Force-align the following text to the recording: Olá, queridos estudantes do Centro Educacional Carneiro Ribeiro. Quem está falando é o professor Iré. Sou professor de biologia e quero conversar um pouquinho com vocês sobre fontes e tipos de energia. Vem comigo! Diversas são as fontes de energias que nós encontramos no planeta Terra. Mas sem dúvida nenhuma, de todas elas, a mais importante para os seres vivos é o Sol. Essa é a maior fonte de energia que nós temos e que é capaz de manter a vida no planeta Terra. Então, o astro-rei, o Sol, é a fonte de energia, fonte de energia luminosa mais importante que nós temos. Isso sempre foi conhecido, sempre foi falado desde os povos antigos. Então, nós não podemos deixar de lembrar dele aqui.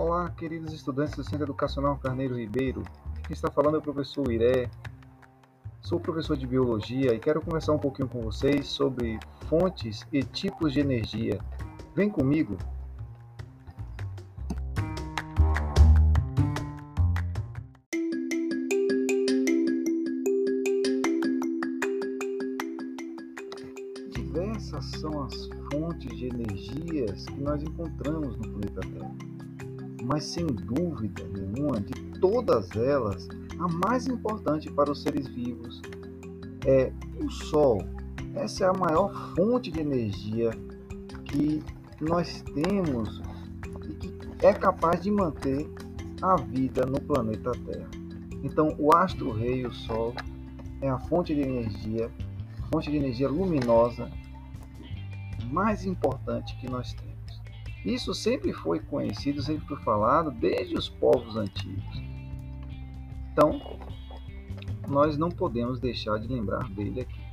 Olá, 0.00 0.30
queridos 0.30 0.72
estudantes 0.72 1.16
do 1.16 1.24
Centro 1.24 1.42
Educacional 1.42 1.98
Carneiro 1.98 2.38
Ribeiro. 2.38 2.84
Quem 3.24 3.34
está 3.34 3.50
falando 3.50 3.74
é 3.74 3.78
o 3.78 3.82
professor 3.82 4.30
Iré. 4.30 4.70
Sou 5.80 5.98
professor 5.98 6.36
de 6.36 6.46
biologia 6.46 7.12
e 7.12 7.18
quero 7.18 7.42
conversar 7.42 7.72
um 7.72 7.80
pouquinho 7.80 8.06
com 8.06 8.20
vocês 8.20 8.68
sobre 8.68 9.18
fontes 9.48 10.06
e 10.12 10.22
tipos 10.22 10.72
de 10.72 10.78
energia. 10.78 11.40
Vem 11.96 12.08
comigo! 12.08 12.56
Diversas 24.14 24.84
são 25.00 25.24
as 25.24 25.34
fontes 25.72 26.16
de 26.16 26.26
energias 26.26 27.24
que 27.24 27.40
nós 27.40 27.60
encontramos 27.64 28.36
no 28.36 28.42
planeta 28.42 28.80
Terra. 28.92 29.37
Mas 30.02 30.24
sem 30.24 30.46
dúvida 30.46 31.24
nenhuma, 31.28 31.80
de 31.80 31.92
todas 32.20 32.70
elas, 32.76 33.28
a 33.58 33.68
mais 33.86 34.06
importante 34.06 34.70
para 34.70 34.90
os 34.90 35.02
seres 35.02 35.26
vivos 35.26 35.82
é 36.66 36.92
o 37.22 37.30
Sol. 37.30 37.82
Essa 38.34 38.64
é 38.64 38.68
a 38.68 38.72
maior 38.72 39.34
fonte 39.34 39.70
de 39.70 39.80
energia 39.80 40.50
que 41.24 41.62
nós 42.00 42.42
temos 42.54 43.20
e 43.88 43.94
que 43.94 44.46
é 44.46 44.52
capaz 44.52 45.02
de 45.02 45.10
manter 45.10 45.68
a 46.22 46.36
vida 46.36 46.86
no 46.86 47.00
planeta 47.00 47.52
Terra. 47.66 47.88
Então, 48.42 48.74
o 48.78 48.94
astro-rei, 48.94 49.66
o 49.66 49.72
Sol, 49.72 50.14
é 50.80 50.88
a 50.88 50.98
fonte 50.98 51.34
de 51.34 51.40
energia, 51.40 52.10
fonte 52.70 52.90
de 52.90 52.96
energia 52.96 53.28
luminosa 53.28 54.08
mais 55.50 55.84
importante 55.84 56.56
que 56.58 56.70
nós 56.70 56.92
temos. 56.92 57.17
Isso 57.88 58.12
sempre 58.12 58.52
foi 58.52 58.80
conhecido, 58.80 59.40
sempre 59.40 59.66
foi 59.66 59.78
falado 59.78 60.30
desde 60.30 60.74
os 60.74 60.90
povos 60.90 61.38
antigos. 61.38 62.02
Então, 63.32 63.78
nós 64.86 65.16
não 65.16 65.30
podemos 65.30 65.80
deixar 65.80 66.18
de 66.18 66.28
lembrar 66.28 66.68
dele 66.68 67.00
aqui. 67.00 67.27